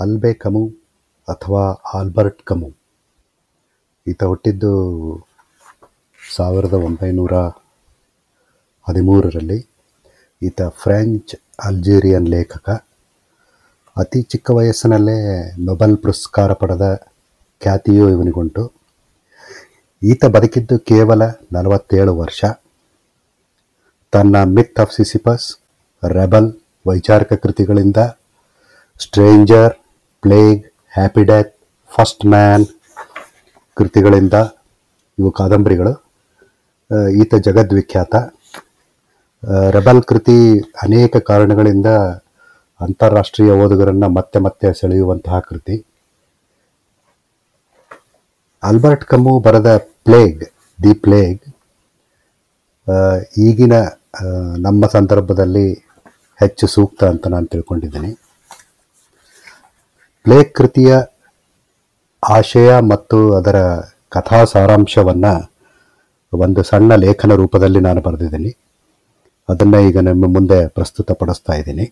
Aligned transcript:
ಅಲ್ಬೆ 0.00 0.34
ಕಮು 0.34 0.62
ಅಥವಾ 1.28 1.64
ಆಲ್ಬರ್ಟ್ 1.94 2.42
ಕಮು 2.42 2.68
ಈತ 4.06 4.22
ಹುಟ್ಟಿದ್ದು 4.24 4.70
ಸಾವಿರದ 6.34 6.72
ಒಂಬೈನೂರ 6.72 7.34
ಹದಿಮೂರರಲ್ಲಿ. 8.88 9.58
ಈತ 10.42 10.62
ಫ್ರೆಂಚ್ 10.62 11.34
ಅಲ್ಜೀರಿಯನ್ 11.64 12.28
ಲೇಖಕ. 12.28 12.68
ಅತಿ 13.96 14.22
ಚಿಕ್ಕ 14.22 14.50
ವಯಸ್ಸಿನಲ್ಲೇ 14.50 15.16
ನೊಬೆಲ್ 15.64 15.96
ಪುರಸ್ಕಾರ 15.96 16.52
ಪಡೆದ 16.52 16.86
ಖ್ಯಾತಿಯೂ 17.62 18.08
ಇವನಿಗುಂಟು. 18.08 18.72
ಈತ 20.02 20.24
ಬದುಕಿದ್ದು 20.24 20.78
ಕೇವಲ 20.78 21.22
ನಲವತ್ತೇಳು 21.52 22.18
ವರ್ಷ. 22.18 22.44
ತನ್ನ 24.12 24.36
ಮಿತ್ 24.44 24.80
ಆಫ್ 24.80 24.92
ಸಿಸಿಪಸ್, 24.92 25.46
ರೆಬಲ್ 26.08 26.48
ವೈಚಾರಿಕ 26.86 27.32
ಕೃತಿಗಳಿಂದ 27.32 27.96
stranger 29.00 29.74
plague 30.22 30.62
happy 30.96 31.22
death 31.28 31.52
first 31.90 32.24
man 32.32 32.64
ಕೃತಿಗಳಿಂದ 33.76 34.36
ಇವು 35.18 35.30
ಕಾದಂಬರಿಗಳು. 35.38 35.92
ಈತ 37.20 37.32
ಜಗದ್ವಿಖ್ಯಾತ. 37.46 38.14
ರೆಬಲ್ 39.76 40.00
ಕೃತಿ 40.10 40.36
ಅನೇಕ 40.86 41.16
ಕಾರಣಗಳಿಂದ 41.30 41.88
ಅಂತಾರಾಷ್ಟ್ರೀಯ 42.80 43.56
ಓದುಗರನ್ನು 43.62 44.08
ಮತ್ತೆ 44.18 44.38
ಮತ್ತೆ 44.46 44.68
ಸೆಳೆಯುವಂತಹ 44.80 45.38
ಕೃತಿ. 45.50 45.76
ಆಲ್ಬರ್ಟ್ 48.62 49.04
ಕಮ್ಮು 49.12 49.34
ಬರೆದ 49.46 49.70
ಪ್ಲೇಗ್, 50.06 50.42
ದಿ 50.78 50.92
ಪ್ಲೇಗ್ 51.04 51.44
ಈಗಿನ 53.46 53.74
ನಮ್ಮ 54.66 54.82
ಸಂದರ್ಭದಲ್ಲಿ 54.96 55.66
ಹೆಚ್ಚು 56.42 56.66
ಸೂಕ್ತ 56.74 57.02
ಅಂತ 57.12 57.26
ನಾನು 57.34 57.46
ತಿಳ್ಕೊಂಡಿದ್ದೀನಿ. 57.52 58.10
ಪ್ಲೇಗ್ 60.24 60.54
ಕೃತಿಯ 60.54 60.96
ಆಶಯ 62.28 62.80
ಮತ್ತು 62.80 63.34
ಅದರ 63.34 63.56
ಕಥಾ 64.08 64.44
ಸಾರಾಂಶವನ್ನು 64.44 65.52
ಒಂದು 66.32 66.62
ಸಣ್ಣ 66.62 66.94
ಲೇಖನ 66.94 67.34
ರೂಪದಲ್ಲಿ 67.34 67.80
ನಾನು 67.80 68.00
ಬರೆದಿದ್ದೀನಿ. 68.00 68.56
ಅದನ್ನು 69.48 69.80
ಈಗ 69.80 69.98
ನಿಮ್ಮ 69.98 70.24
ಮುಂದೆ 70.26 70.68
ಪ್ರಸ್ತುತಪಡಿಸ್ತಾ 70.68 71.52
ಇದ್ದೀನಿ. 71.52 71.86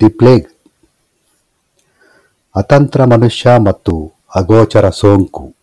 The 0.00 0.08
plague. 0.08 0.48
ಅತಂತ್ರ 2.56 3.04
ಮನುಷ್ಯ 3.04 3.50
ಮತ್ತು 3.66 4.12
ಅಗೋಚರ 4.34 4.90
ಸೋಂಕು. 4.90 5.54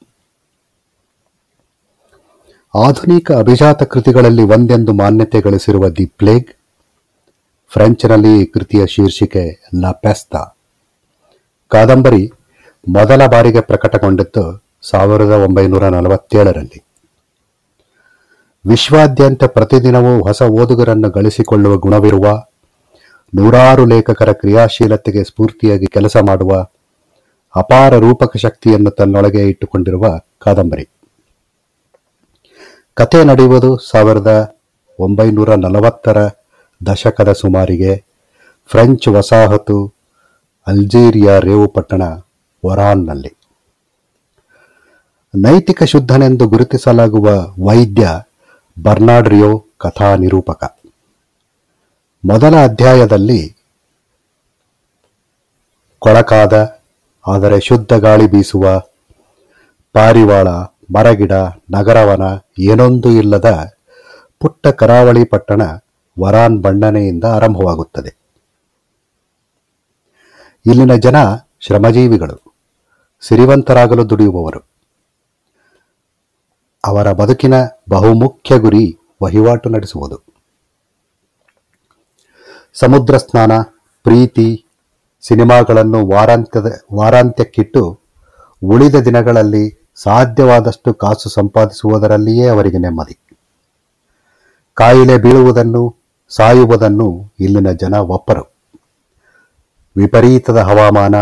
ಆಧುನಿಕ 2.75 3.31
ಅಭಿಜಾತ 3.31 3.83
ಕೃತಿಗಳಲ್ಲಿ 3.83 4.43
ಒಂದೆಂದು 4.43 4.93
ಮಾನ್ಯತೆ 4.93 5.41
ಗಳಿಸಿರುವ 5.41 5.89
ದಿ 5.89 6.05
ಪ್ಲೇಗ್ 6.05 6.49
ಫ್ರೆಂಚ್ನಲ್ಲಿ 7.71 8.41
ಈ 8.41 8.45
ಕೃತಿಯ 8.45 8.85
ಶೀರ್ಷಿಕೆ 8.85 9.63
ಲ 9.81 9.91
ಪೆಸ್ತ. 9.91 10.35
ಕಾದಂಬರಿ 11.67 12.31
ಮೊದಲ 12.87 13.25
ಬಾರಿಗೆ 13.25 13.61
ಪ್ರಕಟಗೊಂಡಿದ್ದು 13.61 14.63
ಸಾವಿರದ 14.81 15.31
ಒಂಬೈನೂರ 15.31 15.87
ನಲವತ್ತೇಳರಲ್ಲಿ. 15.87 16.83
ವಿಶ್ವಾದ್ಯಂತ 18.67 19.43
ಪ್ರತಿದಿನವೂ 19.43 20.19
ಹೊಸ 20.21 20.41
ಓದುಗರನ್ನು 20.41 21.09
ಗಳಿಸಿಕೊಳ್ಳುವ 21.09 21.77
ಗುಣವಿರುವ, 21.77 22.43
ನೂರಾರು 23.35 23.85
ಲೇಖಕರ 23.85 24.31
ಕ್ರಿಯಾಶೀಲತೆಗೆ 24.31 25.23
ಸ್ಫೂರ್ತಿಯಾಗಿ 25.23 25.85
ಕೆಲಸ 25.85 26.17
ಮಾಡುವ, 26.17 26.67
ಅಪಾರ 27.55 27.97
ರೂಪಕ 27.97 28.37
ಶಕ್ತಿಯನ್ನು 28.37 28.91
ತನ್ನೊಳಗೆ 28.91 29.49
ಇಟ್ಟುಕೊಂಡಿರುವ 29.49 30.05
ಕಾದಂಬರಿ. 30.39 30.89
ಕತೆ 32.93 33.23
ನಡೆಯುವುದು 33.23 33.77
ಸಾವಿರದ 33.77 34.55
ಒಂಬೈನೂರ 34.99 35.55
ನಲವತ್ತರ 35.55 36.27
ದಶಕದ 36.81 37.31
ಸುಮಾರಿಗೆ 37.41 37.93
ಫ್ರೆಂಚ್ 38.69 39.07
ವಸಾಹತು 39.07 39.77
ಅಲ್ಜೀರಿಯಾ 40.67 41.35
ರೇವು 41.39 41.67
ಪಟ್ಟಣ 41.67 42.03
ಒರಾನ್ನಲ್ಲಿ 42.63 43.31
ನೈತಿಕ 45.33 45.83
ಶುದ್ಧನೆಂದು 45.83 46.45
ಗುರುತಿಸಲಾಗುವ 46.47 47.29
ವೈದ್ಯ 47.67 48.07
ಬರ್ನಾಡ್ರಿಯೋ 48.77 49.51
ಕಥಾ 49.77 50.09
ನಿರೂಪಕ 50.15 50.63
ಮೊದಲ 52.23 52.55
ಅಧ್ಯಾಯದಲ್ಲಿ 52.63 53.41
ಕೊಳಕಾದ, 56.01 56.53
ಆದರೆ 57.25 57.57
ಶುದ್ಧ 57.59 57.93
ಗಾಳಿ 58.05 58.27
ಬೀಸುವ, 58.27 58.65
ಪಾರಿವಾಳ, 59.95 60.47
ಮರಗಿಡ, 60.95 61.33
ನಗರವನ 61.71 62.25
ಏನೊಂದು 62.59 63.09
ಇಲ್ಲದ 63.11 63.49
ಪುಟ್ಟ 64.41 64.67
ಕರಾವಳಿ 64.79 65.23
ಪಟ್ಟಣ 65.23 65.61
ವರಾನ್ 66.19 66.61
ಬಣ್ಣನೆಯಿಂದ 66.61 67.23
ಆರಂಭವಾಗುತ್ತದೆ. 67.23 68.17
ಇಲ್ಲಿನ 70.65 70.95
ಜನ 70.95 71.15
ಶ್ರಮಜೀವಿಗಳು, 71.59 72.53
ಸಿರಿವಂತರಾಗಲು 73.21 74.09
ದುಡಿಯುವವರು. 74.09 74.69
ಅವರ 76.85 77.11
ಬದುಕಿನ 77.11 77.53
ಬಹುಮುಖ್ಯ 77.89 78.59
ಗುರಿ 78.59 78.97
ವಹಿವಾಟು 79.23 79.69
ನಡೆಸುವುದು. 79.69 80.23
ಸಮುದ್ರ 82.73 83.17
ಸ್ನಾನ, 83.17 83.51
ಪ್ರೀತಿ, 84.03 84.65
ಸಿನಿಮಾಗಳನ್ನು 85.21 86.07
ವಾರಾಂತ್ಯದ, 86.07 86.81
ವಾರಾಂತ್ಯಕ್ಕಿಟ್ಟು 86.93 87.99
ಉಳಿದ 88.63 88.95
ದಿನಗಳಲ್ಲಿ 88.95 89.79
ಸಾಧ್ಯವಾದಷ್ಟು 89.95 90.93
ಕಾಸು 90.93 91.29
ಸಂಪಾದಿಸುವುದರಲ್ಲಿಯೇ 91.29 92.47
ಅವರಿಗೆ 92.47 92.77
ನೆಮ್ಮದಿ. 92.77 93.19
ಕಾಯಿಲೆ 94.73 95.17
ಬೀಳುವುದನ್ನು 95.17 95.98
ಸಾಯುವುದನ್ನು 96.29 97.33
ಇಲ್ಲಿನ 97.39 97.71
ಜನ 97.71 97.95
ಒಪ್ಪರು. 97.95 98.43
ವಿಪರೀತದ 99.97 100.57
ಹವಾಮಾನ, 100.57 101.15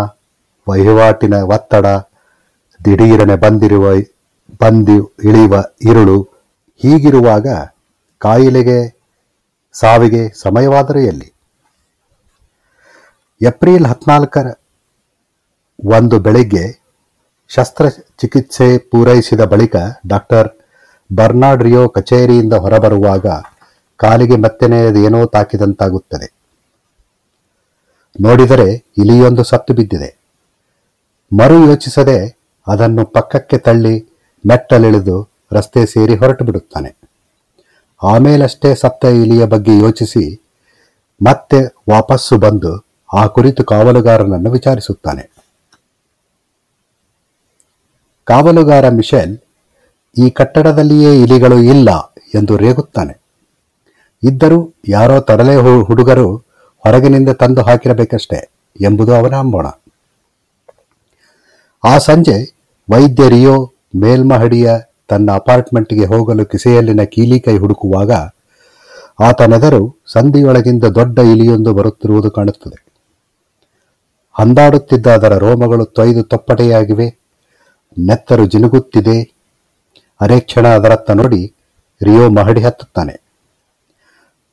ವಹಿವಾಟಿನ 0.69 1.33
ಒತ್ತಡ, 1.33 1.85
ದಿಢೀರನೆ 2.85 3.35
ಬಂದಿರುವ, 3.35 3.91
ಬಂದಿ 4.61 4.97
ಇಳಿಯುವ 5.23 5.63
ಇರುಳು 5.81 6.21
ಹೀಗಿರುವಾಗ 6.75 7.47
ಕಾಯಿಲೆಗೆ, 8.17 8.99
ಸಾವಿಗೆ 9.73 10.29
ಸಮಯವಾದರೆ 10.29 11.05
ಎಲ್ಲಿ? 11.05 11.33
ಏಪ್ರಿಲ್ 13.41 13.85
ಹದಿನಾಲ್ಕರ 13.85 14.59
ಒಂದು 15.85 16.19
ಬೆಳಿಗ್ಗೆ 16.19 16.87
ಶಸ್ತ್ರಚಿಕಿತ್ಸೆ 17.47 18.77
ಪೂರೈಸಿದ 18.77 19.41
ಬಳಿಕ 19.41 19.75
ಡಾಕ್ಟರ್ 20.07 20.49
ಬರ್ನಾಡ್ರಿಯೋ 21.15 21.89
ಕಚೇರಿಯಿಂದ 21.89 22.53
ಹೊರಬರುವಾಗ 22.53 23.25
ಕಾಲಿಗೆ 23.97 24.35
ಮತ್ತೆನೆಯದೇನೋ 24.35 25.25
ತಾಕಿದಂತಾಗುತ್ತದೆ. 25.25 26.33
ನೋಡಿದರೆ 28.21 28.73
ಇಲಿಯೊಂದು 28.73 29.43
ಸತ್ತು 29.43 29.73
ಬಿದ್ದಿದೆ. 29.73 30.17
ಮರು 31.39 31.67
ಯೋಚಿಸದೆ 31.67 32.39
ಅದನ್ನು 32.67 33.05
ಪಕ್ಕಕ್ಕೆ 33.05 33.57
ತಳ್ಳಿ 33.57 34.01
ಮೆಟ್ಟಲಿಳಿದು 34.47 35.31
ರಸ್ತೆ 35.51 35.85
ಸೇರಿ 35.85 36.15
ಹೊರಟು 36.15 36.45
ಬಿಡುತ್ತಾನೆ. 36.45 36.97
ಆಮೇಲಷ್ಟೇ 38.03 38.75
ಸತ್ತ 38.75 39.05
ಇಲಿಯ 39.05 39.45
ಬಗ್ಗೆ 39.45 39.77
ಯೋಚಿಸಿ 39.77 40.41
ಮತ್ತೆ 41.27 41.63
ವಾಪಸ್ಸು 41.65 42.37
ಬಂದು 42.37 42.85
ಆ 43.13 43.27
ಕುರಿತು 43.27 43.63
ಕಾವಲುಗಾರನನ್ನು 43.63 44.51
ವಿಚಾರಿಸುತ್ತಾನೆ. 44.51 45.31
ಕಾವಲುಗಾರ 48.23 48.89
ಮಿಶೆಲ್, 48.89 49.37
ಈ 50.17 50.29
ಕಟ್ಟಡದಲ್ಲಿಯೇ 50.29 51.21
ಇಲಿಗಳು 51.21 51.63
ಇಲ್ಲ 51.63 52.13
ಎಂದು 52.35 52.57
ರೇಗುತ್ತಾನೆ. 52.57 53.26
ಇದ್ದರೂ 54.23 54.73
ಯಾರೋ 54.87 55.19
ತರಲೆ 55.19 55.55
ಹುಡುಗರು 55.81 56.35
ಹೊರಗಿನಿಂದ 56.77 57.29
ತಂದು 57.29 57.61
ಹಾಕಿರಬೇಕಷ್ಟೇ 57.61 58.49
ಎಂಬುದು 58.81 59.13
ಅವನ 59.13 59.35
ಅಂಬೋಣ. 59.35 59.67
ಆ 61.83 61.97
ಸಂಜೆ 61.97 62.55
ವೈದ್ಯ 62.91 63.29
ರಿಯೋ 63.29 63.73
ಮೇಲ್ಮಹಡಿಯ 63.95 64.71
ತನ್ನ 65.07 65.31
ಅಪಾರ್ಟ್ಮೆಂಟ್ಗೆ 65.31 66.05
ಹೋಗಲು 66.05 66.45
ಕಿಸೆಯಲ್ಲಿನ 66.45 67.03
ಕೀಲಿ 67.03 67.39
ಕೈ 67.39 67.57
ಹುಡುಕುವಾಗ 67.57 68.11
ಆತನೆದರು 69.19 70.03
ಸಂಧಿಯೊಳಗಿಂದ 70.07 70.83
ದೊಡ್ಡ 70.83 71.19
ಇಲಿಯೊಂದು 71.19 71.73
ಬರುತ್ತಿರುವುದು 71.73 72.31
ಕಾಣುತ್ತದೆ. 72.31 72.85
ಹಂದಾಡುತ್ತಿದ್ದ 74.33 75.07
ಅದರ 75.07 75.37
ರೋಮಗಳು 75.37 75.85
ತೊಯ್ದು 75.85 76.23
ತೊಪ್ಪಟೆಯಾಗಿವೆ. 76.23 77.19
ನೆತ್ತರು 77.99 78.45
ಜಿನುಗುತ್ತಿದೆ. 78.45 79.35
ಅರೆಕ್ಷಣ 80.21 80.67
ಅದರತ್ತ 80.67 81.11
ನೋಡಿ 81.11 81.53
ರಿಯೋ 82.03 82.29
ಮಹಡಿ 82.29 82.61
ಹತ್ತುತ್ತಾನೆ. 82.61 83.26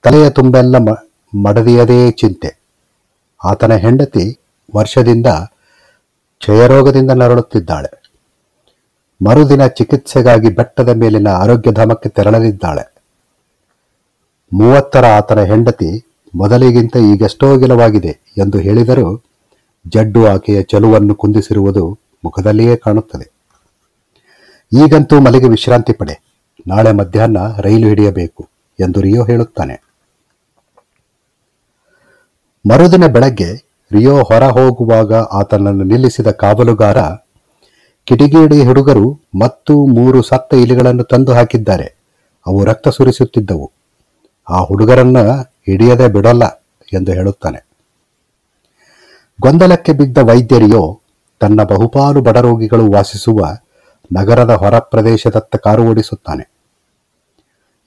ತಲೆಯ 0.04 0.30
ತುಂಬೆಲ್ಲ 0.30 0.76
ಮ, 0.76 0.88
ಮಡದಿಯದೇ 1.42 2.10
ಚಿಂತೆ. 2.10 2.60
ಆತನ 3.44 3.74
ಹೆಂಡತಿ 3.74 4.38
ವರ್ಷದಿಂದ 4.76 5.26
ಕ್ಷಯರೋಗದಿಂದ 6.38 7.10
ನರಳುತ್ತಿದ್ದಾಳೆ. 7.10 8.12
ಮರುದಿನ 9.26 9.66
ಚಿಕಿತ್ಸೆಗಾಗಿ 9.66 10.50
ಬೆಟ್ಟದ 10.50 10.88
ಮೇಲಿನ 10.88 11.28
ಆರೋಗ್ಯಧಾಮಕ್ಕೆ 11.28 12.08
ತೆರಳಲಿದ್ದಾಳೆ. 12.08 12.94
ಮೂವತ್ತರ 14.52 15.04
ಆತನ 15.04 15.40
ಹೆಂಡತಿ 15.40 16.06
ಮೊದಲಿಗಿಂತ 16.34 16.96
ಈಗೆಷ್ಟೋ 16.96 17.56
ಗಿಲವಾಗಿದೆ 17.56 18.18
ಎಂದು 18.38 18.58
ಹೇಳಿದರೂ 18.58 19.22
ಜಡ್ಡು 19.88 20.26
ಆಕೆಯ 20.26 20.62
ಚಲುವನ್ನು 20.62 21.14
ಕುಂದಿಸಿರುವುದು 21.14 21.98
ಮುಖದಲ್ಲಿಯೇ 22.24 22.76
ಕಾಣುತ್ತದೆ. 22.76 23.32
ಈಗಂತೂ 24.72 25.20
ಮಲೆಗೆ 25.20 25.48
ವಿಶ್ರಾಂತಿ 25.48 25.92
ಪಡೆ. 25.92 26.22
ನಾಳೆ 26.66 26.92
ಮಧ್ಯಾಹ್ನ 26.92 27.36
ರೈಲು 27.58 27.88
ಹಿಡಿಯಬೇಕು 27.88 28.48
ಎಂದು 28.80 29.00
ರಿಯೋ 29.00 29.24
ಹೇಳುತ್ತಾನೆ. 29.24 29.93
ಮರುದಿನ 32.68 33.06
ಬೆಳಗ್ಗೆ 33.06 33.54
ರಿಯೋ 33.92 34.22
ಹೊರ 34.22 34.42
ಹೋಗುವಾಗ 34.42 35.14
ಆತನನ್ನು 35.14 35.84
ನಿಲ್ಲಿಸಿದ 35.84 36.26
ಕಾವಲುಗಾರ, 36.26 36.98
ಕಿಡಿಗೇಡಿ 38.04 38.64
ಹುಡುಗರು 38.64 39.20
ಮತ್ತು 39.40 39.86
ಮೂರು 39.86 40.22
ಸತ್ತ 40.22 40.54
ಇಲಿಗಳನ್ನು 40.54 41.04
ತಂದು 41.04 41.32
ಹಾಕಿದ್ದಾರೆ. 41.32 41.96
ಅವು 42.46 42.64
ರಕ್ತ 42.64 42.88
ಸುರಿಸುತ್ತಿದ್ದವು. 42.88 43.72
ಆ 44.50 44.64
ಹುಡುಗರನ್ನ 44.64 45.18
ಹಿಡಿಯದೆ 45.40 46.08
ಬಿಡಲ್ಲ 46.08 46.44
ಎಂದು 46.92 47.12
ಹೇಳುತ್ತಾನೆ. 47.12 47.66
ಗೊಂದಲಕ್ಕೆ 49.40 49.92
ಬಿದ್ದ 49.92 50.18
ವೈದ್ಯರಿಯೋ 50.18 51.00
ತನ್ನ 51.40 51.62
ಬಹುಪಾಲು 51.62 52.22
ಬಡರೋಗಿಗಳು 52.22 52.92
ವಾಸಿಸುವ 52.92 53.40
ನಗರದ 54.16 54.50
ಹೊರ 54.50 54.78
ಪ್ರದೇಶದತ್ತ 54.78 55.56
ಕಾರು 55.56 55.82
ಓಡಿಸುತ್ತಾನೆ. 55.82 56.50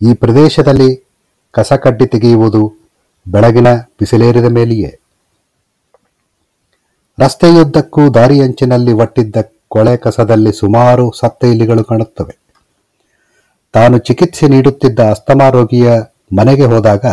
ಈ 0.01 0.13
ಪ್ರದೇಶದಲ್ಲಿ 0.13 1.07
ಕಸಕಡ್ಡಿ 1.51 2.07
ತೆಗೆಯುವುದು 2.07 2.86
ಬೆಳಗಿನ 3.27 3.75
ಬಿಸಿಲೇರಿದ 3.75 4.45
ಮೇಲೆಯೇ. 4.45 4.99
ರಸ್ತೆಯುದ್ದಕ್ಕೂ 7.19 8.13
ದಾರಿಯಂಚಿನಲ್ಲಿ 8.13 8.93
ಒಟ್ಟಿದ್ದ 8.93 9.35
ಕೊಳೆ 9.67 9.97
ಕಸದಲ್ಲಿ 9.97 10.51
ಸುಮಾರು 10.51 11.11
ಸತ್ತ 11.11 11.43
ಇಲಿಗಳು 11.43 11.83
ಕಾಣುತ್ತವೆ. 11.83 12.39
ತಾನು 13.71 13.97
ಚಿಕಿತ್ಸೆ 13.97 14.47
ನೀಡುತ್ತಿದ್ದ 14.47 14.99
ಅಸ್ತಮಾ 14.99 15.49
ರೋಗಿಯ 15.49 15.91
ಮನೆಗೆ 16.37 16.65
ಹೋದಾಗ, 16.65 17.05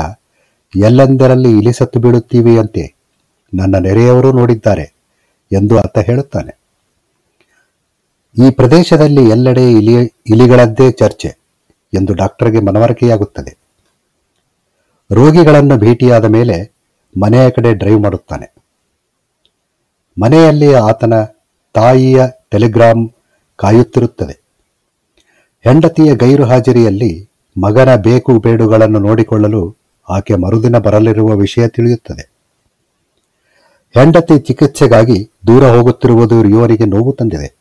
ಎಲ್ಲೆಂದರಲ್ಲಿ 0.76 1.58
ಇಲಿ 1.58 1.72
ಸತ್ತು 1.72 2.00
ಬೀಳುತ್ತೀವಿಯಂತೆ 2.00 2.94
ನನ್ನ 3.54 3.78
ನೆರೆಯವರು 3.78 4.32
ನೋಡಿದ್ದಾರೆ 4.32 4.94
ಎಂದು 5.52 5.78
ಆತ 5.78 5.98
ಹೇಳುತ್ತಾನೆ. 5.98 6.58
ಈ 8.46 8.50
ಪ್ರದೇಶದಲ್ಲಿ 8.50 9.28
ಎಲ್ಲೆಡೆ 9.28 9.72
ಇಲಿ, 9.72 9.94
ಇಲಿಗಳದ್ದೇ 10.26 10.90
ಚರ್ಚೆ 10.90 11.28
ಎಂದು 11.94 12.14
ಡಾಕ್ಟರ್ಗೆ 12.14 12.60
ಮನವರಿಕೆಯಾಗುತ್ತದೆ. 12.60 13.63
ರೋಗಿಗಳನ್ನು 15.10 15.76
ಭೇಟಿಯಾದ 15.76 16.24
ಮೇಲೆ 16.24 16.74
ಮನೆಯ 17.22 17.50
ಕಡೆ 17.50 17.74
ಡ್ರೈವ್ 17.74 18.00
ಮಾಡುತ್ತಾನೆ. 18.00 18.54
ಮನೆಯಲ್ಲಿ 20.20 20.74
ಆತನ 20.74 21.24
ತಾಯಿಯ 21.72 22.22
ಟೆಲಿಗ್ರಾಮ್ 22.50 23.08
ಕಾಯುತ್ತಿರುತ್ತದೆ. 23.56 24.42
ಹೆಂಡತಿಯ 25.64 26.16
ಗೈರು 26.16 26.44
ಹಾಜರಿಯಲ್ಲಿ 26.44 27.28
ಮಗನ 27.60 27.96
ಬೇಕು 27.96 28.38
ಬೇಡುಗಳನ್ನು 28.38 28.98
ನೋಡಿಕೊಳ್ಳಲು 28.98 29.76
ಆಕೆ 30.10 30.34
ಮರುದಿನ 30.34 30.78
ಬರಲಿರುವ 30.78 31.36
ವಿಷಯ 31.36 31.68
ತಿಳಿಯುತ್ತದೆ. 31.68 32.30
ಹೆಂಡತಿ 33.94 34.38
ಚಿಕಿತ್ಸೆಗಾಗಿ 34.38 35.30
ದೂರ 35.46 35.64
ಹೋಗುತ್ತಿರುವುದು 35.64 36.44
ಇವರಿಗೆ 36.44 36.84
ನೋವು 36.84 37.12
ತಂದಿದೆ. 37.12 37.56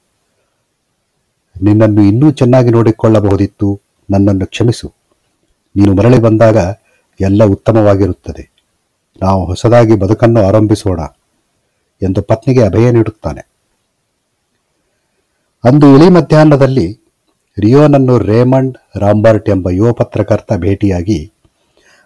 ನಿನ್ನನ್ನು 1.62 2.02
ಇನ್ನೂ 2.02 2.32
ಚೆನ್ನಾಗಿ 2.32 2.70
ನೋಡಿಕೊಳ್ಳಬಹುದಿತ್ತು, 2.70 3.82
ನನ್ನನ್ನು 4.10 4.46
ಕ್ಷಮಿಸು. 4.46 4.94
ನೀನು 5.76 5.94
ಮರಳಿ 5.96 6.20
ಬಂದಾಗ 6.20 6.58
ಎಲ್ಲ 7.22 7.44
ಉತ್ತಮವಾಗಿರುತ್ತದೆ. 7.44 8.52
ನಾವು 9.22 9.46
ಹೊಸದಾಗಿ 9.46 9.96
ಬದುಕನ್ನು 9.96 10.48
ಆರಂಭಿಸೋಣ 10.48 11.00
ಎಂದು 12.02 12.22
ಪತ್ನಿಗೆ 12.22 12.64
ಅಭಯ 12.64 12.92
ನೀಡುತ್ತಾನೆ. 12.92 13.42
ಅಂದು 15.64 15.96
ಇಳಿ 15.96 16.10
ಮಧ್ಯಾಹ್ನದಲ್ಲಿ 16.10 17.00
ರಿಯೋನನ್ನು 17.60 18.18
ರೇಮಂಡ್ 18.18 18.78
ರಾಂಬರ್ಟ್ 18.98 19.50
ಎಂಬ 19.50 19.70
ಯುವ 19.70 19.94
ಪತ್ರಕರ್ತ 19.94 20.54
ಭೇಟಿಯಾಗಿ 20.54 21.32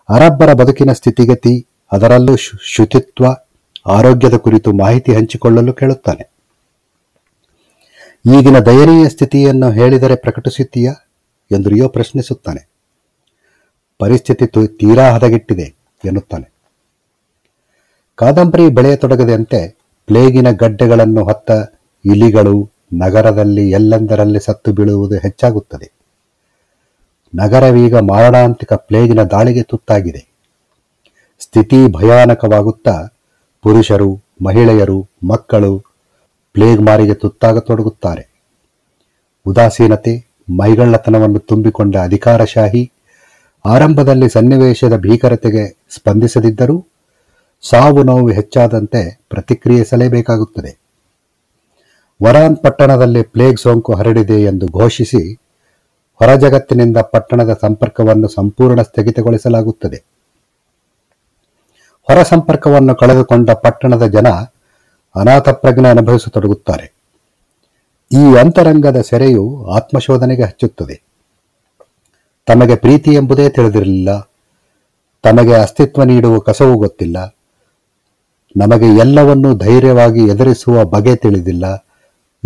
ಅರಬ್ಬರ 0.09 0.53
ಬದುಕಿನ 0.53 0.93
ಸ್ಥಿತಿಗತಿ, 0.93 1.67
ಅದರಲ್ಲೂ 1.91 2.35
ಶುಚಿತ್ವ, 2.61 3.25
ಆರೋಗ್ಯದ 3.85 4.33
ಕುರಿತು 4.33 4.73
ಮಾಹಿತಿ 4.73 5.15
ಹಂಚಿಕೊಳ್ಳಲು 5.15 5.73
ಕೇಳುತ್ತಾನೆ. 5.73 6.31
ಈಗಿನ 8.37 8.59
ದಯನೀಯ 8.59 9.09
ಸ್ಥಿತಿಯನ್ನು 9.09 9.71
ಹೇಳಿದರೆ 9.71 10.15
ಪ್ರಕಟಿಸುತ್ತೀಯಾ 10.15 10.93
ಎಂದು 11.51 11.69
ರಿಯೋ 11.69 11.89
ಪ್ರಶ್ನಿಸುತ್ತಾನೆ. 11.89 12.76
ಪರಿಸ್ಥಿತಿ 13.99 14.47
ತೀರಾ 14.67 15.11
ಹದಗೆಟ್ಟಿದೆ 15.11 15.75
ಎನ್ನುತ್ತಾನೆ. 16.05 16.51
ಕಾದಂಬರಿ 18.15 18.69
ಬೆಳೆಯತೊಡಗದಂತೆ 18.69 19.77
ಪ್ಲೇಗಿನ 20.07 20.51
ಗಡ್ಡೆಗಳನ್ನು 20.51 21.23
ಹೊತ್ತ 21.23 21.51
ಇಲಿಗಳು 22.05 22.69
ನಗರದಲ್ಲಿ 22.93 23.71
ಎಲ್ಲೆಂದರಲ್ಲಿ 23.71 24.39
ಸತ್ತು 24.39 24.73
ಬೀಳುವುದು 24.73 25.15
ಹೆಚ್ಚಾಗುತ್ತದೆ. 25.15 25.91
ನಗರವೀಗ 27.35 27.95
ಮಾರಣಾಂತಿಕ 27.95 28.73
ಪ್ಲೇಗಿನ 28.73 29.23
ದಾಳಿಗೆ 29.23 29.63
ತುತ್ತಾಗಿದೆ. 29.63 30.21
ಸ್ಥಿತಿ 31.39 31.87
ಭಯಾನಕವಾಗುತ್ತಾ 31.87 32.95
ಪುರುಷರು, 33.63 34.15
ಮಹಿಳೆಯರು, 34.45 35.09
ಮಕ್ಕಳು 35.27 35.79
ಪ್ಲೇಗ್ 36.53 36.81
ಮಾರಿಗೆ 36.81 37.13
ತುತ್ತಾಗತೊಡಗುತ್ತಾರೆ 37.13 38.23
ಉದಾಸೀನತೆ, 39.45 40.13
ಮೈಗಳ್ಳತನವನ್ನು 40.59 41.39
ತುಂಬಿಕೊಂಡ 41.39 41.95
ಅಧಿಕಾರಶಾಹಿ 41.95 42.91
ಆರಂಭದಲ್ಲಿ 43.67 44.29
ಸನ್ನಿವೇಶದ 44.29 44.97
ಭೀಕರತೆಗೆ 44.97 45.87
ಸ್ಪಂದಿಸದಿದ್ದರೂ 45.95 46.85
ಸಾವು 47.61 48.03
ನೋವು 48.03 48.31
ಹೆಚ್ಚಾದಂತೆ 48.31 49.25
ಪ್ರತಿಕ್ರಿಯಿಸಲೇಬೇಕಾಗುತ್ತದೆ. 49.29 50.79
ವರಾನ್ 52.23 52.57
ಪಟ್ಟಣದಲ್ಲಿ 52.57 53.23
ಪ್ಲೇಗ್ 53.23 53.59
ಸೋಂಕು 53.59 53.93
ಹರಡಿದೆ 53.93 54.43
ಎಂದು 54.43 54.67
ಘೋಷಿಸಿ 54.67 55.33
ಹೊರಜಗತ್ತಿನಿಂದ 56.15 56.97
ಪಟ್ಟಣದ 56.97 57.57
ಸಂಪರ್ಕವನ್ನು 57.61 58.27
ಸಂಪೂರ್ಣ 58.27 58.81
ಸ್ಥಗಿತಗೊಳಿಸಲಾಗುತ್ತದೆ. 58.81 60.05
ಹೊರ 62.01 62.23
ಸಂಪರ್ಕವನ್ನು 62.23 62.95
ಕಳೆದುಕೊಂಡ 62.95 63.49
ಪಟ್ಟಣದ 63.49 64.07
ಜನ 64.07 64.27
ಅನಾಥಪ್ರಜ್ಞೆ 65.15 65.89
ಅನುಭವಿಸತೊಡಗುತ್ತಾರೆ. 65.89 66.93
ಈ 68.11 68.37
ಅಂತರಂಗದ 68.41 69.01
ಸೆರೆಯು 69.01 69.65
ಆತ್ಮಶೋಧನೆಗೆ 69.65 70.43
ಹಚ್ಚುತ್ತದೆ. 70.43 71.06
ತಮಗೆ 72.47 72.75
ಪ್ರೀತಿ 72.75 73.11
ಎಂಬುದೇ 73.11 73.49
ತಿಳಿದಿರಲಿಲ್ಲ. 73.49 74.19
ತಮಗೆ 75.23 75.53
ಅಸ್ತಿತ್ವ 75.53 76.03
ನೀಡುವ 76.03 76.39
ಕಸವು 76.39 76.77
ಗೊತ್ತಿಲ್ಲ. 76.77 77.37
ನಮಗೆ 78.57 78.85
ಎಲ್ಲವನ್ನೂ 78.85 79.55
ಧೈರ್ಯವಾಗಿ 79.55 80.27
ಎದುರಿಸುವ 80.27 80.85
ಬಗೆ 80.85 81.15
ತಿಳಿದಿಲ್ಲ 81.15 81.75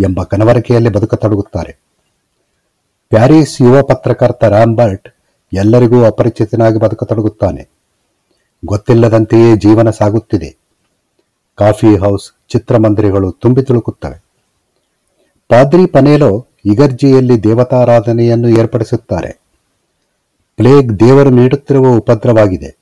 ಎಂಬ 0.00 0.22
ಕನವರಿಕೆಯಲ್ಲಿ 0.22 0.88
ಬದುಕತೊಡಗುತ್ತಾರೆ. 0.88 1.78
ಪ್ಯಾರಿಸ್ 3.08 3.62
ಯುವ 3.62 3.82
ಪತ್ರಕರ್ತ 3.82 4.44
ರಾಂಬರ್ಟ್ 4.44 5.08
ಎಲ್ಲರಿಗೂ 5.52 6.04
ಅಪರಿಚಿತನಾಗಿ 6.04 6.78
ಬದುಕತೊಡಗುತ್ತಾನೆ. 6.78 7.68
ಗೊತ್ತಿಲ್ಲದಂತೆಯೇ 8.64 9.56
ಜೀವನ 9.56 9.90
ಸಾಗುತ್ತಿದೆ. 9.90 10.56
ಕಾಫಿ 11.54 11.96
ಹೌಸ್ 11.96 12.32
ಚಿತ್ರಮಂದಿರಗಳು 12.48 13.32
ತುಂಬಿ 13.32 13.62
ತುಳುಕುತ್ತವೆ. 13.62 14.24
ಪಾದ್ರಿ 15.48 15.86
ಪನೇಲೋ 15.86 16.46
ಇಗರ್ಜಿಯಲ್ಲಿ 16.64 17.44
ದೇವತಾರಾಧನೆಯನ್ನು 17.44 18.48
ಏರ್ಪಡಿಸುತ್ತಾರೆ. 18.48 19.41
ಪ್ಲೇಗ್ 20.56 21.00
ದೇವರು 21.00 21.30
ನೀಡುತ್ತಿರುವ 21.30 21.86
ಉಪದ್ರವಾಗಿದೆ. 21.86 22.78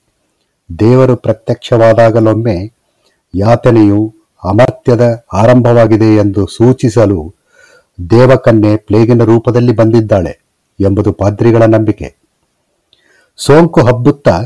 ದೇವರು 0.79 1.17
ಪ್ರತ್ಯಕ್ಷವಾದಾಗಲೊಮ್ಮೆ 1.17 2.73
ಯಾತನೆಯು 3.35 4.15
ಅಮರ್ತ್ಯದ 4.45 5.25
ಆರಂಭವಾಗಿದೆ 5.33 6.17
ಎಂದು 6.17 6.47
ಸೂಚಿಸಲು 6.47 7.35
ದೇವಕನ್ನೆ 8.11 8.77
ಪ್ಲೇಗಿನ 8.77 9.25
ರೂಪದಲ್ಲಿ 9.25 9.73
ಬಂದಿದ್ದಾಳೆ 9.73 10.41
ಎಂಬುದು 10.81 11.13
ಪಾದ್ರಿಗಳ 11.13 11.63
ನಂಬಿಕೆ. 11.63 12.17
ಸೋಂಕು 13.37 13.81
ಹಬ್ಬುತ್ತಾ 13.81 14.43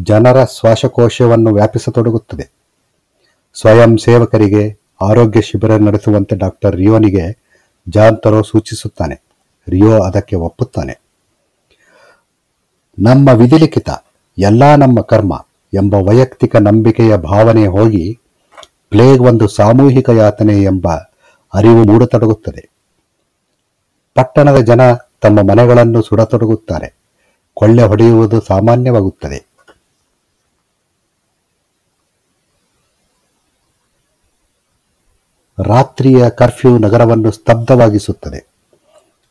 ಜನರ 0.00 0.44
ಶ್ವಾಸಕೋಶವನ್ನು 0.44 1.54
ವ್ಯಾಪಿಸತೊಡಗುತ್ತದೆ. 1.54 2.52
ಸ್ವಯಂ 3.60 3.98
ಸೇವಕರಿಗೆ 3.98 4.80
ಆರೋಗ್ಯ 5.02 5.40
ಶಿಬಿರ 5.40 5.76
ನಡೆಸುವಂತೆ 5.76 6.36
ಡಾಕ್ಟರ್ 6.36 6.76
ರಿಯೋನಿಗೆ 6.76 7.42
ಜಾಂತರೋ 7.88 8.30
ತರೋ 8.30 8.42
ಸೂಚಿಸುತ್ತಾನೆ. 8.42 9.22
ರಿಯೋ 9.68 10.02
ಅದಕ್ಕೆ 10.02 10.36
ಒಪ್ಪುತ್ತಾನೆ. 10.36 11.01
ನಮ್ಮ 12.98 13.28
ವಿಧಿಲಿಖಿತ 13.28 13.88
ಎಲ್ಲ 14.38 14.74
ನಮ್ಮ 14.74 15.00
ಕರ್ಮ 15.00 15.46
ಎಂಬ 15.74 15.94
ವೈಯಕ್ತಿಕ 15.94 16.56
ನಂಬಿಕೆಯ 16.56 17.16
ಭಾವನೆ 17.16 17.66
ಹೋಗಿ 17.66 18.18
ಪ್ಲೇಗ್ 18.90 19.20
ಒಂದು 19.20 19.48
ಸಾಮೂಹಿಕ 19.48 20.08
ಯಾತನೆ 20.08 20.62
ಎಂಬ 20.62 20.88
ಅರಿವು 21.54 21.84
ಮೂಡತೊಡಗುತ್ತದೆ. 21.84 22.70
ಪಟ್ಟಣದ 24.14 24.56
ಜನ 24.56 24.92
ತಮ್ಮ 24.92 25.38
ಮನೆಗಳನ್ನು 25.50 26.02
ಸುಡತೊಡಗುತ್ತಾರೆ. 26.02 26.94
ಕೊಳ್ಳೆ 27.54 27.82
ಹೊಡೆಯುವುದು 27.82 28.40
ಸಾಮಾನ್ಯವಾಗುತ್ತದೆ. 28.40 29.46
ರಾತ್ರಿಯ 35.66 36.30
ಕರ್ಫ್ಯೂ 36.30 36.78
ನಗರವನ್ನು 36.78 37.30
ಸ್ತಬ್ಧವಾಗಿಸುತ್ತದೆ. 37.30 38.46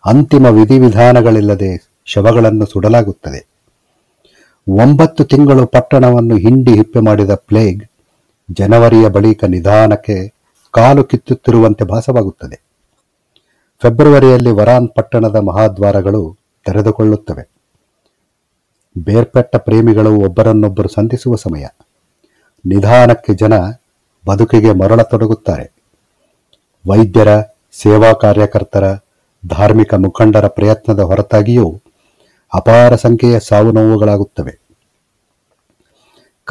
ಅಂತಿಮ 0.06 0.46
ವಿಧಿವಿಧಾನಗಳಿಲ್ಲದೆ 0.46 1.92
ಶವಗಳನ್ನು 2.06 2.66
ಸುಡಲಾಗುತ್ತದೆ. 2.66 3.51
ಒಂಬತ್ತು 4.72 5.26
ತಿಂಗಳು 5.26 5.68
ಪಟ್ಟಣವನ್ನು 5.68 6.38
ಹಿಂಡಿ 6.38 6.74
ಹಿಪ್ಪೆ 6.74 7.00
ಮಾಡಿದ 7.00 7.30
ಪ್ಲೇಗ್ 7.36 7.84
ಜನವರಿಯ 8.52 9.10
ಬಳಿಕ 9.10 9.44
ನಿಧಾನಕ್ಕೆ 9.44 10.34
ಕಾಲು 10.72 11.04
ಕಿತ್ತುತ್ತಿರುವಂತೆ 11.04 11.86
ಭಾಸವಾಗುತ್ತದೆ. 11.86 12.64
ಫೆಬ್ರವರಿಯಲ್ಲಿ 13.82 14.52
ವರಾನ್ 14.52 14.90
ಪಟ್ಟಣದ 14.96 15.36
ಮಹಾದ್ವಾರಗಳು 15.36 16.38
ತೆರೆದುಕೊಳ್ಳುತ್ತವೆ. 16.66 17.50
ಬೇರ್ಪಟ್ಟ 18.98 19.56
ಪ್ರೇಮಿಗಳು 19.56 20.16
ಒಬ್ಬರನ್ನೊಬ್ಬರು 20.16 20.90
ಸಂಧಿಸುವ 20.90 21.36
ಸಮಯ. 21.36 21.66
ನಿಧಾನಕ್ಕೆ 22.66 23.34
ಜನ 23.34 23.54
ಬದುಕಿಗೆ 24.28 24.72
ಮರಳತೊಡಗುತ್ತಾರೆ. 24.72 25.72
ವೈದ್ಯರ, 26.88 27.42
ಸೇವಾ 27.72 28.14
ಕಾರ್ಯಕರ್ತರ, 28.14 28.96
ಧಾರ್ಮಿಕ 29.48 29.94
ಮುಖಂಡರ 29.94 30.48
ಪ್ರಯತ್ನದ 30.48 31.00
ಹೊರತಾಗಿಯೂ 31.00 31.82
ಅಪಾರ 32.54 32.96
ಸಂಖ್ಯೆಯ 32.96 33.40
ಸಾವು 33.40 33.72
ನೋವುಗಳಾಗುತ್ತವೆ. 33.72 34.61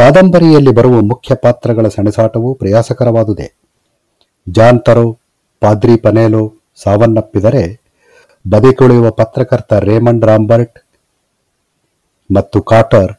ಕಾದಂಬರಿಯಲ್ಲಿ 0.00 0.70
ಬರುವ 0.70 1.00
ಮುಖ್ಯ 1.00 1.34
ಪಾತ್ರಗಳ 1.34 1.88
ಸೆಣಸಾಟವು 1.88 2.54
ಪ್ರಯಾಸಕರವಾದುದೇ. 2.54 3.54
ಜಾನ್ 4.48 4.80
ತರೋ 4.80 5.18
ಪಾದ್ರಿ 5.60 5.96
ಪನೇಲೋ, 5.96 6.54
ಸಾವನ್ನಪ್ಪಿದರೆ 6.82 7.80
ಬದಿಕುಳಿಯುವ 8.50 9.10
ಪತ್ರಕರ್ತ 9.10 9.72
ರೇಮಂಡ್ 9.72 10.24
ರಾಂಬರ್ಟ್ 10.24 10.78
ಮತ್ತು 12.36 12.62
ಕಾಟರ್ 12.62 13.12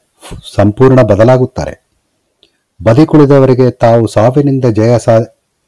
ಸಂಪೂರ್ಣ 0.56 1.02
ಬದಲಾಗುತ್ತಾರೆ. 1.02 1.88
ಬದಿಕುಳಿದವರಿಗೆ 2.84 3.72
ತಾವು 3.72 4.08
ಸಾವಿನಿಂದ 4.08 4.66
ಜಯ 4.66 4.98
ಸಾ, 4.98 5.20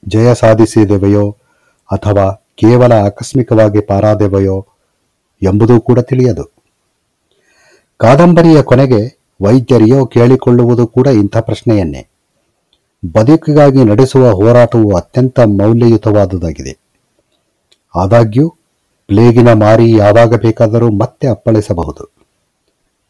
ಜಯ 0.07 0.33
ಸಾಧಿಸಿದೆವೆಯೋ 0.33 1.37
ಅಥವಾ 1.91 2.53
ಕೇವಲ 2.55 2.93
ಆಕಸ್ಮಿಕವಾಗಿ 2.93 3.81
ಪಾರಾದೆವೆಯೋ 3.81 4.67
ಎಂಬುದೂ 5.41 5.81
ಕೂಡ 5.81 5.99
ತಿಳಿಯದು. 5.99 6.51
ಕಾದಂಬರಿಯ 7.97 8.61
ಕೊನೆಗೆ 8.61 9.22
ವೈದ್ಯರಿಯೋ 9.41 10.05
ಕೇಳಿಕೊಳ್ಳುವುದು 10.05 10.87
ಕೂಡ 10.87 11.07
ಇಂಥ 11.07 11.37
ಪ್ರಶ್ನೆಯನ್ನೇ. 11.37 12.07
ಬದುಕಿಗಾಗಿ 13.13 13.83
ನಡೆಸುವ 13.83 14.31
ಹೋರಾಟವು 14.31 14.95
ಅತ್ಯಂತ 14.95 15.39
ಮೌಲ್ಯಯುತವಾದುದಾಗಿದೆ. 15.39 16.77
ಆದಾಗ್ಯೂ, 17.95 18.49
ಪ್ಲೇಗಿನ 19.07 19.53
ಮಾರಿ 19.53 19.91
ಯಾವಾಗ 19.91 20.35
ಬೇಕಾದರೂ 20.35 20.91
ಮತ್ತೆ 20.91 21.27
ಅಪ್ಪಳಿಸಬಹುದು. 21.27 22.11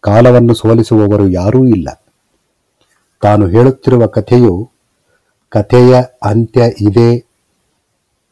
ಕಾಲವನ್ನು 0.01 0.53
ಸೋಲಿಸುವವರು 0.53 1.30
ಯಾರೂ 1.30 1.65
ಇಲ್ಲ. 1.65 2.03
ತಾನು 3.22 3.48
ಹೇಳುತ್ತಿರುವ 3.48 4.08
ಕಥೆಯು, 4.08 4.72
ಕಥೆಯ 5.50 5.96
ಅಂತ್ಯ 6.24 6.62
ಇದೆ 6.82 7.15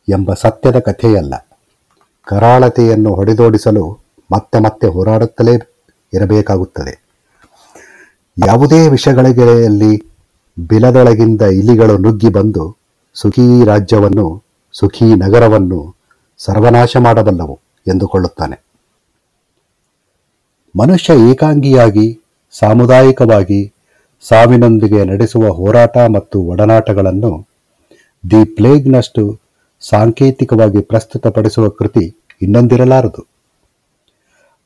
ಎಂಬ 0.10 0.33
ಸತ್ಯದ 0.33 0.79
ಕಥೆಯಲ್ಲ. 0.79 1.48
ಕರಾಳತೆಯನ್ನು 2.24 3.13
ಹೊಡೆದೋಡಿಸಲು 3.13 4.00
ಮತ್ತೆ 4.31 4.60
ಮತ್ತೆ 4.60 4.88
ಹೋರಾಡುತ್ತಲೇ 4.88 5.75
ಇರಬೇಕಾಗುತ್ತದೆ. 6.13 7.11
ಯಾವುದೇ 8.38 8.89
ವಿಷಗಳಿಗೆಯಲ್ಲಿ 8.89 10.03
ಬಿಲದೊಳಗಿಂದ 10.59 11.41
ಇಲಿಗಳು 11.41 11.97
ನುಗ್ಗಿ 11.97 12.29
ಬಂದು 12.29 12.77
ಸುಖೀ 13.15 13.65
ರಾಜ್ಯವನ್ನು, 13.65 14.43
ಸುಖೀ 14.73 15.15
ನಗರವನ್ನು 15.15 15.95
ಸರ್ವನಾಶ 16.38 16.97
ಮಾಡಬಲ್ಲವು 16.97 17.59
ಎಂದುಕೊಳ್ಳುತ್ತಾನೆ. 17.88 18.63
ಮನುಷ್ಯ 20.75 21.13
ಏಕಾಂಗಿಯಾಗಿ, 21.31 22.19
ಸಾಮುದಾಯಿಕವಾಗಿ 22.59 23.73
ಸಾವಿನೊಂದಿಗೆ 24.21 25.03
ನಡೆಸುವ 25.05 25.53
ಹೋರಾಟ 25.53 25.97
ಮತ್ತು 25.97 26.39
ಒಡನಾಟಗಳನ್ನು 26.39 27.47
ದಿ 28.31 28.45
ಪ್ಲೇಗ್ನಷ್ಟು 28.45 29.39
ಸಾಂಕೇತಿಕವಾಗಿ 29.79 30.81
ಪ್ರಸ್ತುತಪಡಿಸುವ 30.81 31.69
ಕೃತಿ 31.69 32.15
ಇನ್ನೊಂದಿರಲಾರದು. 32.41 33.27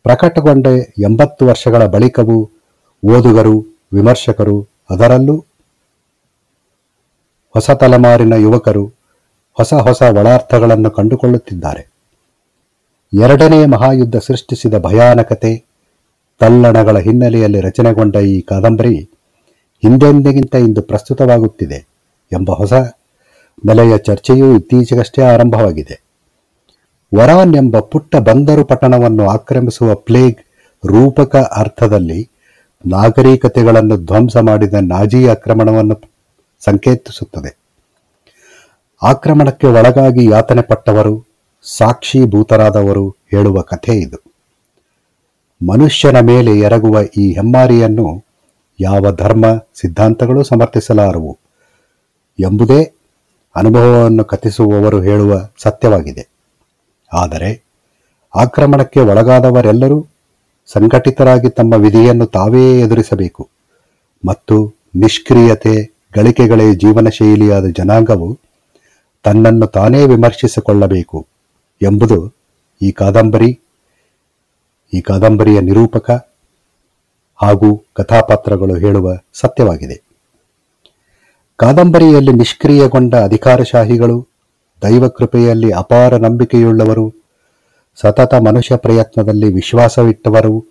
ಪ್ರಕಟಗೊಂಡ 0.04 0.68
ಎಂಬತ್ತು 1.00 1.46
ವರ್ಷಗಳ 1.48 1.86
ಬಳಿಕವೂ 1.86 2.50
ಓದುಗರು, 3.06 3.86
ವಿಮರ್ಶಕರು, 3.94 4.68
ಅದರಲ್ಲೂ 4.90 5.36
ಹೊಸ 7.54 7.72
ತಲೆಮಾರಿನ 7.72 8.34
ಯುವಕರು 8.34 8.86
ಹೊಸ 9.54 9.74
ಹೊಸ 9.74 10.02
ಒಳಾರ್ಥಗಳನ್ನು 10.02 10.92
ಕಂಡುಕೊಳ್ಳುತ್ತಿದ್ದಾರೆ. 10.92 11.90
ಎರಡನೇ 13.14 13.66
ಮಹಾಯುದ್ಧ 13.66 14.16
ಸೃಷ್ಟಿಸಿದ 14.16 14.78
ಭಯಾನಕತೆ, 14.78 15.66
ತಲ್ಲಣಗಳ 16.40 16.98
ಹಿನ್ನೆಲೆಯಲ್ಲಿ 16.98 17.62
ರಚನೆಗೊಂಡ 17.62 18.16
ಈ 18.16 18.42
ಕಾದಂಬರಿ 18.42 18.96
ಹಿಂದೆಂದಿಗಿಂತ 19.82 20.56
ಇಂದು 20.56 20.82
ಪ್ರಸ್ತುತವಾಗುತ್ತಿದೆ 20.82 21.88
ಎಂಬ 22.34 22.52
ಹೊಸ 22.52 22.74
ನೆಲೆಯ 23.66 23.98
ಚರ್ಚೆಯೂ 23.98 24.56
ಇತ್ತೀಚೆಗಷ್ಟೇ 24.56 25.22
ಆರಂಭವಾಗಿದೆ. 25.22 26.04
ವರಾನ್ 27.16 27.56
ಎಂಬ 27.56 27.80
ಪುಟ್ಟ 27.80 28.16
ಬಂದರು 28.16 28.66
ಪಟ್ಟಣವನ್ನು 28.66 29.30
ಆಕ್ರಮಿಸುವ 29.30 29.96
ಪ್ಲೇಗ್ 29.96 30.38
ರೂಪಕ 30.88 31.36
ಅರ್ಥದಲ್ಲಿ 31.36 32.30
ನಾಗರಿಕತೆಗಳನ್ನು 32.86 33.98
ಧ್ವಂಸ 33.98 34.38
ಮಾಡಿದ 34.38 34.74
ನಾಜಿ 34.82 35.28
ಆಕ್ರಮಣವನ್ನು 35.28 36.02
ಸಂಕೇತಿಸುತ್ತದೆ. 36.60 37.58
ಆಕ್ರಮಣಕ್ಕೆ 39.04 39.68
ಒಳಗಾಗಿ 39.68 40.26
ಯಾತನೆ 40.26 40.62
ಪಟ್ಟವರು, 40.62 41.26
ಸಾಕ್ಷೀಭೂತರಾದವರು 41.64 43.10
ಹೇಳುವ 43.10 43.62
ಕಥೆ 43.62 43.94
ಇದು. 43.94 44.24
ಮನುಷ್ಯನ 45.68 46.20
ಮೇಲೆ 46.20 46.60
ಎರಗುವ 46.60 47.00
ಈ 47.18 47.34
ಹೆಮ್ಮಾರಿಯನ್ನು 47.34 48.26
ಯಾವ 48.80 49.12
ಧರ್ಮ 49.16 49.46
ಸಿದ್ಧಾಂತಗಳು 49.76 50.44
ಸಮರ್ಥಿಸಲಾರವು 50.44 51.38
ಎಂಬುದೇ 52.40 52.94
ಅನುಭವವನ್ನು 53.56 54.24
ಕಥಿಸುವವರು 54.24 55.02
ಹೇಳುವ 55.02 55.34
ಸತ್ಯವಾಗಿದೆ. 55.64 56.30
ಆದರೆ 57.14 57.64
ಆಕ್ರಮಣಕ್ಕೆ 58.36 59.00
ಒಳಗಾದವರೆಲ್ಲರೂ 59.00 60.06
ಸಂಘಟಿತರಾಗಿ 60.74 61.50
ತಮ್ಮ 61.50 61.74
ವಿಧಿಯನ್ನು 61.74 62.26
ತಾವೇ 62.26 62.80
ಎದುರಿಸಬೇಕು. 62.80 63.50
ಮತ್ತು 64.26 64.74
ನಿಷ್ಕ್ರಿಯತೆ, 64.96 65.94
ಗಳಿಕೆಗಳೇ 66.16 66.74
ಜೀವನ 66.74 67.10
ಶೈಲಿಯಾದ 67.10 67.66
ಜನಾಂಗವು 67.66 68.40
ತನ್ನನ್ನು 69.24 69.68
ತಾನೇ 69.68 70.06
ವಿಮರ್ಶಿಸಿಕೊಳ್ಳಬೇಕು 70.06 71.28
ಎಂಬುದು 71.82 72.34
ಈ 72.82 72.92
ಕಾದಂಬರಿ, 72.92 73.60
ಈ 74.94 75.02
ಕಾದಂಬರಿಯ 75.02 75.60
ನಿರೂಪಕ 75.60 76.12
ಹಾಗೂ 77.42 77.84
ಕಥಾಪಾತ್ರಗಳು 77.94 78.76
ಹೇಳುವ 78.76 79.14
ಸತ್ಯವಾಗಿದೆ. 79.34 80.04
ಕಾದಂಬರಿಯಲ್ಲಿ 81.58 82.32
ನಿಷ್ಕ್ರಿಯಗೊಂಡ 82.32 83.16
ಅಧಿಕಾರಶಾಹಿಗಳು 83.16 84.28
ದೈವಕೃಪೆಯಲ್ಲಿ 84.82 85.72
ಅಪಾರ 85.72 86.16
ನಂಬಿಕೆಯುಳ್ಳವರು 86.16 87.25
ಸತತ 87.96 88.34
ಮನುಷ್ಯ 88.34 88.76
ಪ್ರಯತ್ನದಲ್ಲಿ 88.76 89.54
ವಿಶ್ವಾಸವಿಟ್ಟವರು, 89.54 90.66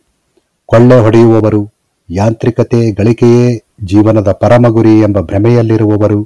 ಕೊಳ್ಳೆ 0.67 1.01
ಹೊಡೆಯುವವರು, 1.01 1.71
ಯಾಂತ್ರಿಕತೆ 2.11 2.93
ಗಳಿಕೆಯೇ 2.93 3.65
ಜೀವನದ 3.85 4.33
ಪರಮಗುರಿ 4.33 5.01
ಎಂಬ 5.01 5.21
ಭ್ರಮೆಯಲ್ಲಿರುವವರು, 5.21 6.23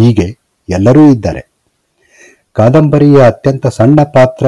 ಹೀಗೆ 0.00 0.38
ಎಲ್ಲರೂ 0.68 1.10
ಇದ್ದಾರೆ. 1.10 1.52
ಕಾದಂಬರಿಯ 2.52 3.26
ಅತ್ಯಂತ 3.26 3.66
ಸಣ್ಣ 3.66 4.02
ಪಾತ್ರ 4.02 4.46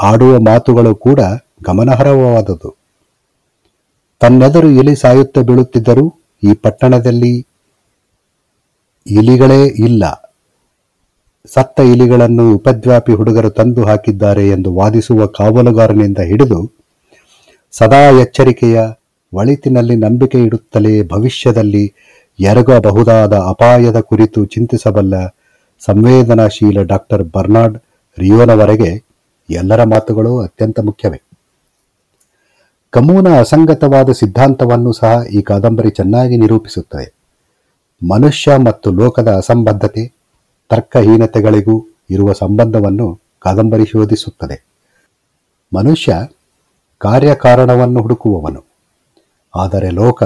ಆಡುವ 0.00 0.38
ಮಾತುಗಳು 0.38 0.94
ಕೂಡ 0.94 1.20
ಗಮನಾರ್ಹವಾದದು. 1.64 2.76
ತನ್ನೆದುರು 4.20 4.68
ಇಲಿ 4.68 4.96
ಸಾಯುತ್ತಾ 4.96 5.40
ಬೀಳುತ್ತಿದ್ದರೂ 5.40 6.14
ಈ 6.42 6.54
ಪಟ್ಟಣದಲ್ಲಿ 6.54 7.46
ಇಲಿಗಳೇ 9.06 9.64
ಇಲ್ಲ. 9.64 10.27
ಸತ್ತ 11.54 11.80
ಇಲಿಗಳನ್ನು 11.80 12.54
ಉಪದ್ವ್ಯಾಪಿ 12.54 13.12
ಹುಡುಗರು 13.12 13.50
ತಂದು 13.50 13.82
ಹಾಕಿದ್ದಾರೆ 13.84 14.48
ಎಂದು 14.48 14.74
ವಾದಿಸುವ 14.74 15.26
ಕಾವಲುಗಾರನಿಂದ 15.26 16.18
ಹಿಡಿದು 16.18 16.72
ಸದಾ 17.72 18.10
ಎಚ್ಚರಿಕೆಯ 18.20 18.78
ಒಳಿತಿನಲ್ಲಿ 19.32 19.96
ನಂಬಿಕೆ 19.96 20.38
ಇಡುತ್ತಲೇ 20.38 21.02
ಭವಿಷ್ಯದಲ್ಲಿ 21.02 21.94
ಎರಗಬಹುದಾದ 22.40 23.32
ಅಪಾಯದ 23.32 24.00
ಕುರಿತು 24.00 24.44
ಚಿಂತಿಸಬಲ್ಲ 24.44 25.14
ಸಂವೇದನಾಶೀಲ 25.86 26.82
ಡಾಕ್ಟರ್ 26.82 27.22
ಬರ್ನಾರ್ಡ್ 27.22 27.78
ರಿಯೋನವರೆಗೆ 28.18 29.04
ಎಲ್ಲರ 29.50 29.82
ಮಾತುಗಳು 29.84 30.40
ಅತ್ಯಂತ 30.40 30.80
ಮುಖ್ಯವೇ. 30.80 31.22
ಕಮೂನ 32.92 33.28
ಅಸಂಗತವಾದ 33.38 34.10
ಸಿದ್ಧಾಂತವನ್ನು 34.12 34.92
ಸಹ 34.92 35.24
ಈ 35.32 35.42
ಕಾದಂಬರಿ 35.42 35.90
ಚೆನ್ನಾಗಿ 35.90 36.36
ನಿರೂಪಿಸುತ್ತದೆ. 36.36 37.06
ಮನುಷ್ಯ 38.02 38.56
ಮತ್ತು 38.56 38.92
ಲೋಕದ 38.92 39.28
ಅಸಂಬದ್ಧತೆ 39.28 40.17
ತರ್ಕಹೀನತೆಗಳಿಗೂ 40.68 41.86
ಇರುವ 42.10 42.32
ಸಂಬಂಧವನ್ನು 42.32 43.20
ಕಾದಂಬರಿ 43.38 43.84
ಶೋಧಿಸುತ್ತದೆ. 43.84 44.64
ಮನುಷ್ಯ 45.74 46.28
ಕಾರ್ಯಕಾರಣವನ್ನು 46.98 48.02
ಹುಡುಕುವವನು. 48.02 48.64
ಆದರೆ 49.56 49.90
ಲೋಕ 49.90 50.22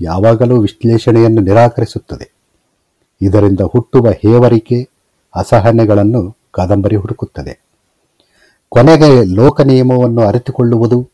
ಯಾವಾಗಲೂ 0.00 0.60
ವಿಶ್ಲೇಷಣೆಯನ್ನು 0.60 1.40
ನಿರಾಕರಿಸುತ್ತದೆ. 1.40 2.34
ಇದರಿಂದ 3.20 3.60
ಹುಟ್ಟುವ 3.60 4.10
ಹೇವರಿಕೆ, 4.10 4.88
ಅಸಹನೆಗಳನ್ನು 5.34 6.36
ಕಾದಂಬರಿ 6.50 6.96
ಹುಡುಕುತ್ತದೆ. 6.96 7.62
ಕೊನೆಗೆ 8.68 9.24
ಲೋಕ 9.34 9.60
ನಿಯಮವನ್ನು 9.60 10.20
ಅರಿತುಕೊಳ್ಳುವುದು 10.20 11.10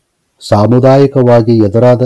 ಸಾಮುದಾಯಿಕವಾಗಿ 0.47 1.57
ಎದುರಾದ 1.57 2.01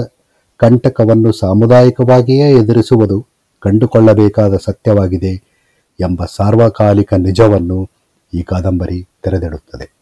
ಕಂಟಕವನ್ನು 0.58 1.32
ಸಾಮುದಾಯಿಕವಾಗಿಯೇ 1.32 2.52
ಎದುರಿಸುವುದು 2.52 3.28
ಕಂಡುಕೊಳ್ಳಬೇಕಾದ 3.60 4.54
ಸತ್ಯವಾಗಿದೆ 4.66 5.53
ಎಂಬ 6.00 6.26
ಸಾರ್ವಕಾಲಿಕ 6.26 7.14
ನಿಜವನ್ನು 7.14 7.90
ಈ 8.34 8.44
ಕಾದಂಬರಿ 8.44 9.08
ತೆರೆದಿಡುತ್ತದೆ. 9.24 9.94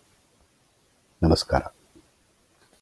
ನಮಸ್ಕಾರ. 1.24 1.62